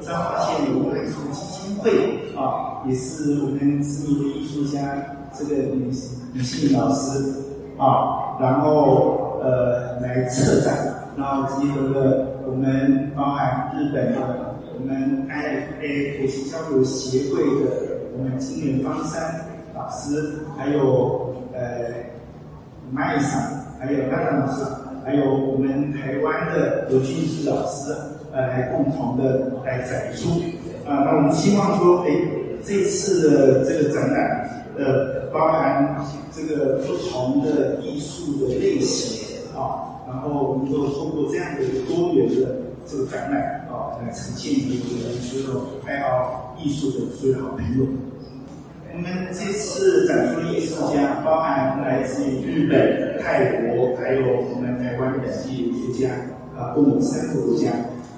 [0.00, 1.90] 彰化县有艺术基金会
[2.34, 4.80] 啊，也是我们知名的艺术家
[5.38, 5.92] 这个李
[6.32, 7.22] 李信老师
[7.76, 11.01] 啊，然后呃来策展。
[11.16, 17.70] 然后集合了我们包含日本的我们 IFA 国际交流协会的
[18.16, 19.44] 我们金元方山
[19.74, 21.60] 老师，还有呃
[22.90, 23.40] 麦桑，
[23.78, 24.64] 还有丹丹老师，
[25.04, 27.94] 还有我们台湾的刘俊志老师，
[28.32, 30.40] 呃，来共同的来展出。
[30.86, 32.10] 啊、那我们希望说，哎，
[32.64, 39.91] 这次的这个展览，呃，包含这个不同的艺术的类型啊。
[40.12, 47.86] 然后我们就通过这样的一个多元的这个展览啊，来呈现给我们所有爱好艺术的所有好朋友。
[48.94, 54.20] 我们这次展出的艺术家包含来自于日本、泰国，还有
[54.50, 56.10] 我们台湾本地艺术家
[56.54, 57.70] 啊，共有三个国家。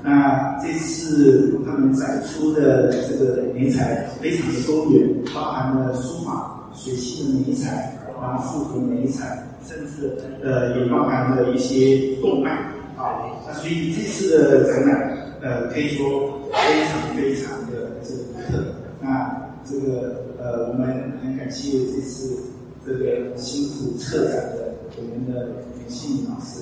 [0.02, 9.42] 那这次他们展出的这个媒材非常的多元，包含了书法、水性的媒材，然后复合媒材。
[9.66, 12.52] 甚至呃也包含了一些动漫
[12.98, 18.62] 啊，那所以这次的展览呃可以说非常非常的这个独特。
[19.00, 22.36] 那这个呃我们很感谢这次
[22.84, 25.48] 这个辛苦策展的我们的
[25.80, 26.60] 袁信老师。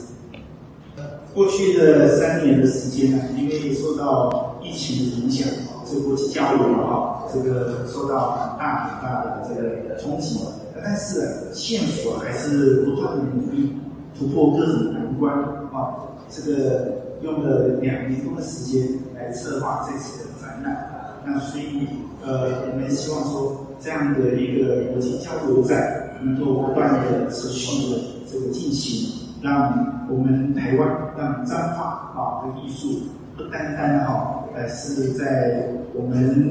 [1.35, 5.49] 过去的三年的时间呢，因为受到疫情的影响，
[5.85, 10.39] 这个国际交流啊，这个受到很大很大的这个冲击。
[10.83, 13.73] 但是县府还是不断的努力
[14.19, 15.33] 突破各种难关
[15.73, 15.95] 啊，
[16.29, 20.89] 这个用了两年多的时间来策划这次的展览。
[21.25, 21.87] 那所以
[22.25, 29.21] 呃，我们希望说这样的一个国际交流展能够不断的持续的这个进行。
[29.41, 36.49] 让我们台湾，让彰化啊的艺术不单单哈，呃是在我们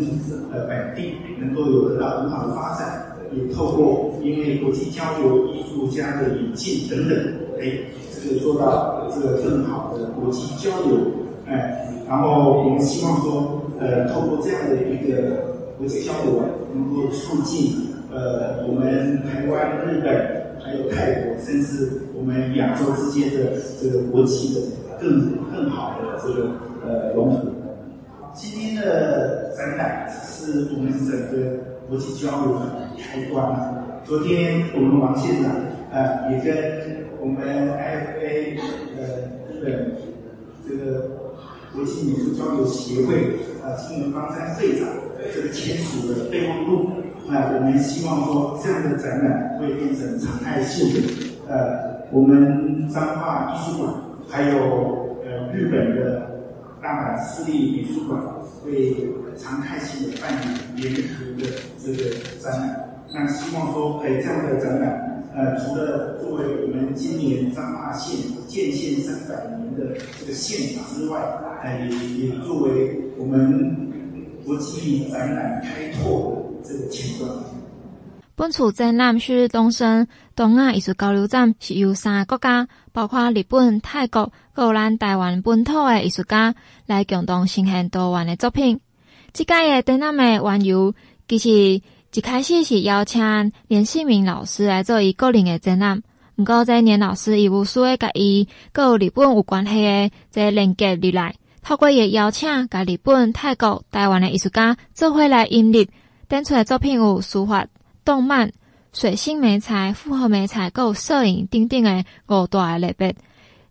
[0.51, 7.17] 呃本地能够有得到很好的发展，也透过因为国际交流、艺术家的引进等等，
[7.59, 7.79] 哎，
[8.13, 10.97] 这个做到这个更好的国际交流，
[11.45, 16.41] 哎，然后我们希望说，呃，透过这样的一个国际交流，
[16.73, 20.41] 能够促进呃我们台湾、日本。
[20.63, 24.61] 还有泰国，甚至我们亚洲之间的这个国际的
[25.01, 26.51] 更更好的这个
[26.85, 27.47] 呃融合。
[28.35, 31.57] 今天的展览是我们整个
[31.91, 33.83] 国际交流的开端。
[34.05, 35.51] 昨天我们王县长
[35.91, 38.57] 呃也跟我们 FA
[38.95, 39.03] 呃
[39.51, 39.97] 日本
[40.65, 41.19] 这个
[41.75, 44.87] 国际美术交流协会啊金文芳山会长
[45.35, 46.91] 这个签署了备忘录。
[47.27, 51.09] 那我们希望说，这样的展览会变成常态性的。
[51.49, 53.93] 呃，我们彰化艺术馆，
[54.29, 56.39] 还有呃日本的
[56.81, 58.21] 大阪市立美术馆，
[58.63, 58.95] 会
[59.41, 60.31] 常态性的办
[60.75, 63.03] 理联合的这个展览。
[63.13, 68.15] 那希望说，哎，这样的展览，呃，除了作为我们今年彰化县
[68.47, 71.19] 建县三百年的这个县之外，
[71.63, 73.91] 呃，也也作为我们
[74.45, 76.37] 国际展览开拓。
[76.63, 77.43] 这个情况。
[78.35, 88.79] 本次展览是东升东亚艺术交流展，是由三个国家，包括日本、泰国、荷兰台湾本土的艺术家来共同呈现多元的作品。
[89.33, 90.93] 这届的展览的缘由，
[91.27, 91.49] 其实
[92.13, 96.03] 一开始是邀请连世明老师来做伊个人的展览。
[96.35, 105.85] 不过，这连老师伊无需要甲伊跟日本有关系的这连接入来，透过伊邀请，甲日本、泰国、台湾的艺术家做伙来引入。
[106.27, 107.67] 展出的作品有书法、
[108.03, 108.51] 动漫、
[108.91, 113.15] 水性媒材、复合媒材，还有摄影等等的五大类别。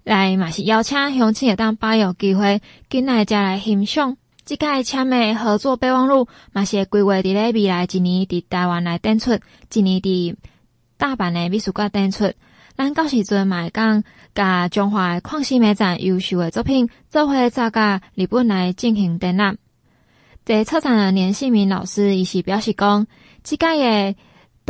[0.05, 4.17] 来嘛是邀请乡亲会当把握机会进来家来欣赏。
[4.51, 9.39] 即届签的合作备忘录嘛是规划伫咧未来一年伫台湾来展出，
[9.73, 10.35] 一年伫
[10.97, 12.33] 大阪的美术馆展出。
[12.77, 14.03] 咱到时阵嘛会讲，
[14.35, 19.57] 甲中华诶矿石美展优秀诶作品做伙再甲日本来进行展览。
[20.45, 23.07] 在策展的连世明老师，伊是表示讲，
[23.45, 24.17] 即届诶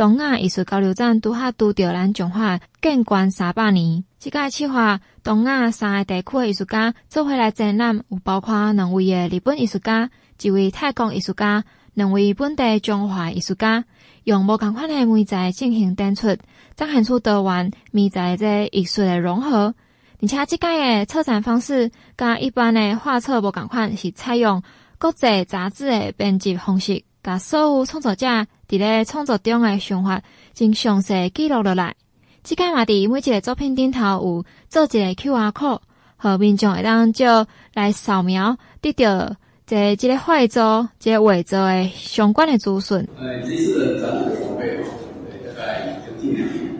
[0.01, 4.03] 东亚艺术交流展拄好拄着咱中华建馆三百年。
[4.17, 10.09] 即届企划东亚三个地区的艺术家做伙来展览，有包括两位的日本艺术家，
[10.41, 13.85] 一位泰国艺术家，两位本地中华艺术家，
[14.23, 16.35] 用无共款的媒材进行展出，
[16.75, 19.75] 展现出多元媒材这艺术的融合。
[20.19, 24.63] 而且即届的策展方式，甲一般的画册无共款，是采用。
[24.99, 28.25] 国际杂志的编辑方式，甲所有创作者
[28.67, 30.21] 伫咧创作中的想法，
[30.55, 31.95] 真详细记录落来。
[32.41, 35.81] 即个嘛，伫每一个作品顶头有做一个 QR code，
[36.17, 39.35] 和民众会当就来扫描，得到
[39.67, 43.07] 这即个画作、即个画作的相关的资讯。
[43.19, 46.71] 呃，这次的展览筹备，对，大概将近两年。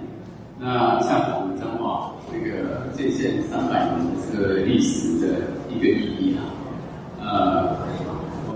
[0.59, 5.27] 那像我们彰化这个建县三百年这个历史的
[5.69, 6.41] 一个意义啊，
[7.19, 7.77] 呃。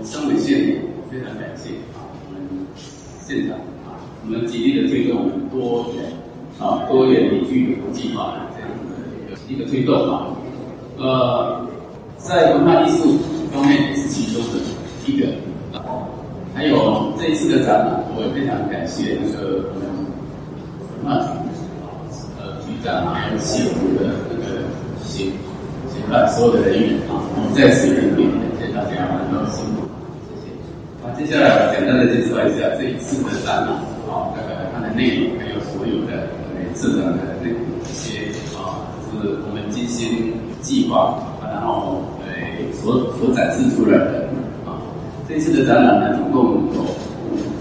[0.02, 0.80] 彰北县，
[3.26, 6.12] 现场啊，我们极力的推动多元
[6.60, 10.28] 啊多元领域国际化的这样的一个一个推动啊，
[10.96, 11.66] 呃，
[12.16, 13.18] 在文化艺术
[13.52, 14.60] 方面也是其中的
[15.08, 15.26] 一个
[15.76, 16.06] 啊，
[16.54, 19.56] 还有这一次的展览，我也非常感谢那个
[21.02, 21.26] 文化局
[21.82, 21.90] 啊，
[22.38, 24.62] 呃局长啊还有西湖的那个
[25.02, 25.24] 协
[25.90, 28.06] 协办所有的人员啊，我们在此也感
[28.60, 29.85] 谢大家很多辛苦。
[31.16, 33.72] 接下来我简单的介绍一下这一次的展览，
[34.04, 36.28] 啊，大概它的内容还有所有的
[36.74, 42.28] 策展的这一些啊，就是我们精心计划，然后呃
[42.74, 44.28] 所所展示出来的
[44.66, 44.76] 啊，
[45.26, 46.44] 这次的展览呢，总共
[46.74, 46.84] 有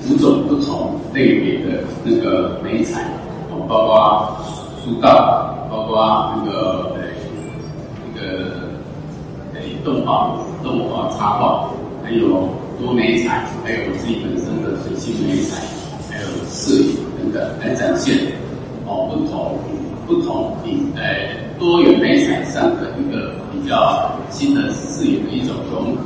[0.09, 4.37] 五种不同类别的那个美彩，啊，包括
[4.83, 6.99] 书道，包括那个呃
[8.03, 8.27] 那个
[9.53, 11.69] 呃动画、动画插画，
[12.03, 12.49] 还有。
[12.79, 15.61] 多媒材，还有我自己本身的水性媒材，
[16.09, 18.15] 还有摄影等等来展现
[18.85, 19.57] 哦，不同
[20.07, 21.41] 不同品，哎。
[21.57, 26.03] 多元媒材上的一个比较新的视野的一种融合。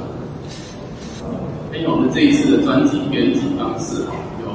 [1.71, 4.03] 还有我们这一次的专辑编辑方式，
[4.43, 4.51] 有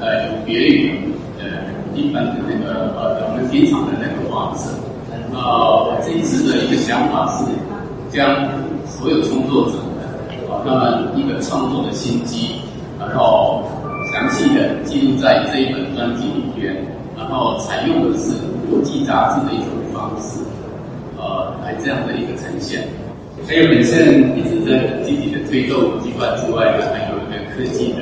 [0.00, 0.98] 呃有别于
[1.38, 1.46] 呃
[1.94, 4.70] 一般的那个呃我们平常的那个画册。
[5.32, 7.44] 呃，我这一次的一个想法是
[8.10, 8.50] 将
[8.88, 9.74] 所有创作者
[10.64, 12.60] 他们一个创作的心机，
[12.98, 13.64] 然后
[14.12, 16.74] 详细的记录在这一本专辑里边，
[17.18, 18.32] 然后采用的是
[18.70, 20.40] 国际杂志的一种方式，
[21.18, 22.88] 呃，来这样的一个呈现。
[23.46, 28.00] 还有本身一直在积极的推动国际化之外呢，还有一个科技的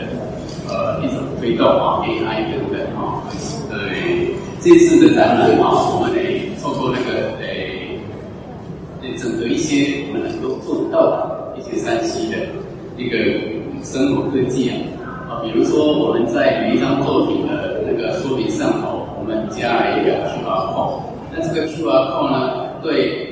[0.69, 3.27] 呃一种推动啊，AI 等等啊。
[3.69, 7.99] 对，这次的展览啊，我们得透过那个诶，
[9.19, 11.41] 整合一些我们能够做得到的
[11.73, 12.37] 一些三 C 的
[12.99, 13.16] 一个
[13.83, 14.77] 生活科技啊，
[15.29, 21.01] 啊，比如说我们在每一张作品的那个说明上头，我们加了一个 QR code，
[21.35, 23.29] 那这个 QR code 呢，对。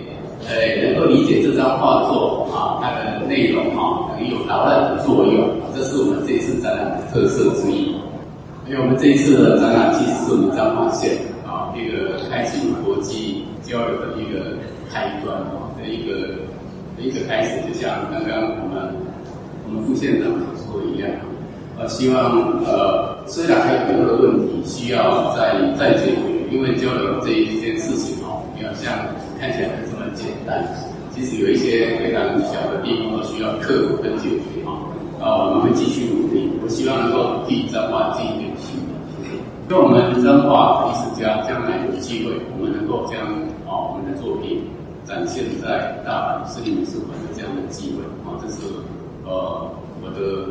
[0.49, 7.95] 呃，能够理解这张画作啊，它的内容啊，可以有导览的作用，这是我们这次展览的特色之一。
[8.67, 14.57] 因为我们这一次的展览其实是我们彰化县啊一个开启国际交流的一个
[14.91, 16.41] 开端啊的一个
[17.03, 18.95] 一个开始，就像刚刚我们
[19.67, 21.11] 我们副县长所说的一样，
[21.79, 28.93] 呃，希望呃虽然还有很多的问题需要再再解决，因为交流这一件事情哦，比较像
[29.39, 29.91] 看起来很。
[30.13, 30.67] 简单，
[31.15, 34.75] 其实有一些非常小的地方需要克服跟解决啊。
[35.23, 36.51] 啊，我们会继续努力。
[36.61, 39.39] 我希望能够替彰化尽一点心力。
[39.71, 43.23] 因为我们彰化艺术家将来有机会，我们能够将
[43.71, 44.59] 啊我们的作品
[45.11, 48.59] 展现在大阪市立美术馆的这样的机会啊，这是
[49.25, 49.69] 呃
[50.01, 50.47] 我的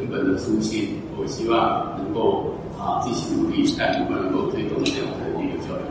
[0.00, 0.96] 原本的初心。
[1.18, 5.84] 我希望能够啊继续努力，看能不能够推动这样的一个交流。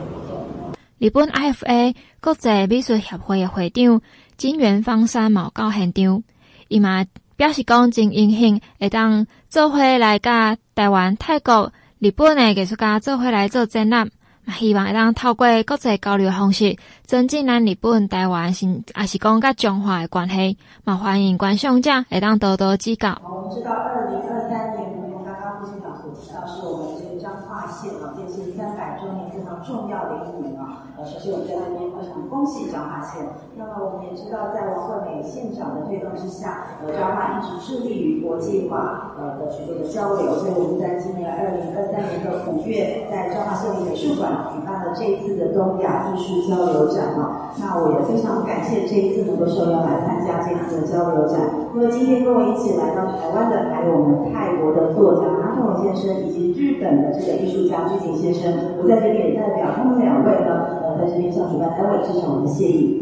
[0.98, 4.02] 日本 IFA 国际美术协会的会长
[4.36, 6.24] 金元芳山嘛到现场，
[6.66, 7.06] 伊嘛
[7.36, 14.10] 表示讲真荣幸会当做伙来甲台湾、泰国、日本的艺术家做伙来做展览，
[14.50, 23.20] 希望会当透过国际交流方式，增进咱日本、台湾是也是讲甲中华的关系，嘛欢迎观赏者会当多多指教。
[23.24, 30.84] 我们知道二零二三年，我们刚刚副县长所提到，是我们这个彰化县啊建县三百周年非常重要的一年啊。
[30.98, 33.24] 首先，我们在这边非常恭喜彰化县。
[33.70, 40.34] 那，我们也知道，在王惠美县长的推动之下，呃，彰化一直致力于国际化呃的许多的交流。
[40.42, 47.54] 所以，我们在今年二零二三年的五月，在彰化县美术馆举办了这一次的东亚艺术交流展啊。
[47.62, 51.38] 那我也非常感谢这一次能够受邀来参加这次的交流展。
[51.70, 58.50] 那么今天跟我一起来到台湾的，还有我们泰国的作家马桶先生，以及日本的这个艺术家居景先生。
[58.82, 60.82] 我在这里也代表他们两位呢。
[60.82, 62.99] 呃在这边向主办单位致上我们的谢意。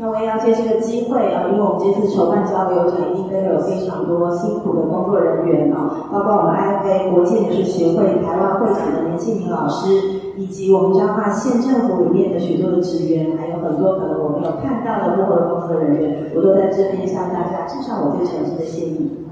[0.00, 9.88] 那我也要借这个机会啊，因为我们这次筹办交流展，应该有非常多辛苦的工作人员啊，包括我们 IFA 国际美术协会台湾会长的林庆明老师，
[10.36, 19.27] 以及我们彰化县政府里面的许多的职员，还有很多可能我没有看到的幕后的工作人员，我都在这边向大家致上我最诚挚的谢意。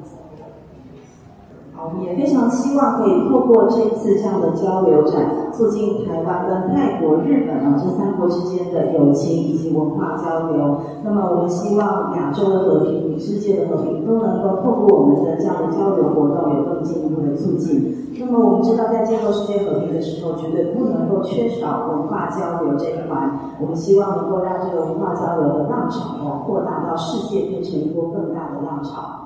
[1.79, 10.81] 我们也非常希望可以透过这次这样的交流展，促进台湾跟泰国、日本啊这三国之间的友情以及文化交流。
[11.05, 17.95] 那么，我们希望亚洲的和平与、世界的和平都能够透过我们的这样的交流活动，有更进一步的促进。
[18.19, 23.39] 那么，我们知道，在建构世界和平的时候，绝对不能够缺少文化交流这一环。
[23.61, 29.23] 我们希望能够让这个文化交流的浪潮哦，扩大到世界，变成一波更大的浪潮。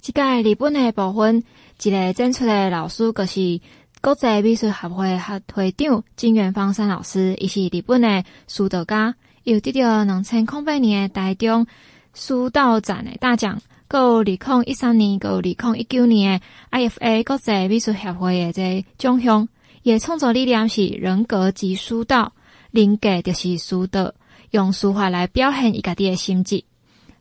[0.00, 1.44] 这个日本的部分。
[1.82, 3.60] 一个展出的老师，就是
[4.02, 9.14] 国际美术协会会会长金元芳山老师，伊是日本的书道家，
[9.44, 11.66] 又得到两千零八年的台中
[12.12, 13.58] 书道展的大奖，
[13.88, 16.38] 搁有二零一三年，搁有二零一九年
[16.70, 19.48] 的 IFA 国际美术协会的这奖项。
[19.82, 22.34] 伊创作理念是人格即书道，
[22.72, 24.12] 人格就是书道，
[24.50, 26.62] 用书法来表现伊家己的心志。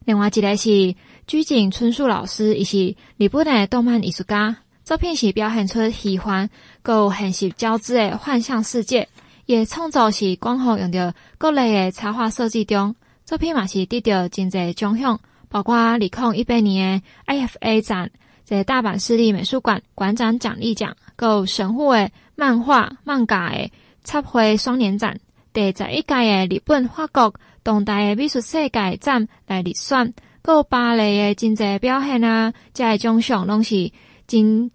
[0.03, 0.95] 另外一个是。
[1.29, 6.49] 居井春树老师，伊是日本的动漫艺术家，作品是表现出奇幻、
[6.83, 9.07] 佮现实交织的幻象世界。
[9.45, 15.19] 伊的创作是广泛用到各类的插画设计中，作品嘛是得到真侪奖项，
[15.49, 18.09] 包括二零一八年的 IFA 展
[18.43, 23.69] 在大阪市立美术馆馆长奖励奖，佮神户的漫画漫画的
[24.03, 25.19] 插绘双年展，
[25.53, 30.11] 第十一届的日本法国当代的美术世界展来入选。
[30.41, 33.91] 各芭蕾的真侪表现啊，这个奖项拢是
[34.25, 34.71] 真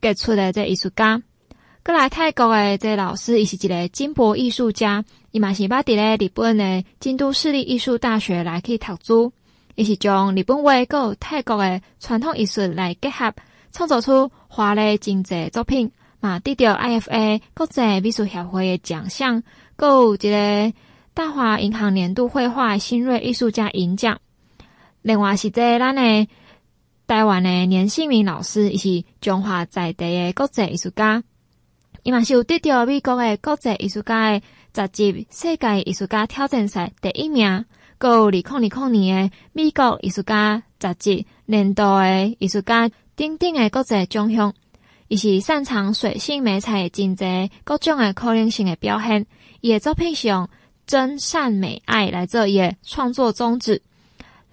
[0.00, 1.22] 杰出的这艺术家。
[1.82, 9.32] 过来泰国诶，这老师伊是一个金箔艺术家，伊嘛是捌伫咧日本诶京都市立艺术大学来去读书，
[9.74, 13.32] 伊是将日本画佮泰国诶传统艺术来结合，
[13.72, 15.90] 创作出华丽经济作品，
[16.20, 19.42] 嘛得到 IFA 国际美术协会诶奖项，
[19.78, 20.72] 佮有一个
[21.14, 24.20] 大华银行年度绘画新锐艺术家银奖。
[25.02, 26.28] 另外是这咱的
[27.06, 31.22] 台湾诶连胜明老师，伊是中华在地的国际艺术家。
[32.02, 34.42] 伊嘛是有得到美国的国际艺术家诶
[34.72, 37.64] 杂志世界艺术家挑战赛第一名，
[37.98, 44.54] 搁有二零二零年的美国艺术家杂志年度的艺术家等等的国际奖项。
[45.08, 49.26] 伊是擅长水性媒材诶真侪各种的可能性的表现。
[49.60, 50.48] 伊的作品是用
[50.86, 53.82] 真善美爱来做伊诶创作宗旨。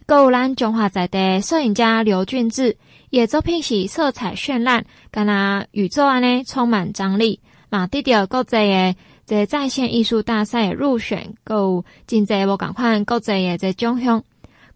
[0.08, 2.78] 搁有咱中华在地摄影家刘俊志。
[3.10, 8.96] 伊作品是色彩绚烂，敢若宇宙安尼充满张力，嘛得到国际个
[9.26, 14.24] 这在线艺术大赛入选，搁有真侪无共款国际个这奖项。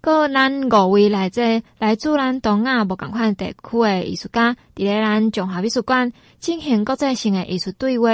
[0.01, 6.11] 搁咱五位来自来自咱东亚无共款地区个艺术家，伫咧咱中华美术馆
[6.41, 8.09] 进行国际性个艺术对话，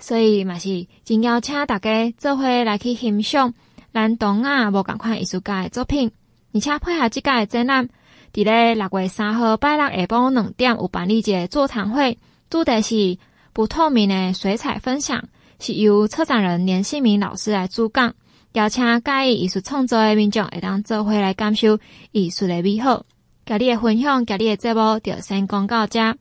[0.00, 3.54] 所以嘛是真邀请大家做伙来去欣赏
[3.94, 6.10] 咱东亚无共款艺术家个作品，
[6.52, 7.88] 而且配合即个展览。
[8.32, 12.18] 伫咧六月三号拜六下晡两点有办理一个座谈会，
[12.50, 13.18] 主题是
[13.54, 15.24] 不透明的水彩分享，
[15.58, 18.14] 是由策展人连世明老师来主讲，
[18.52, 21.78] 邀请介意艺术创作的民众会当做伙来感受
[22.12, 23.06] 艺术的美好。
[23.46, 26.14] 甲你的分享，甲你的节目就先讲到这，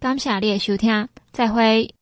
[0.00, 1.94] 感谢你的收听，再会。